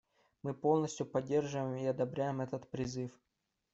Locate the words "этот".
2.41-2.67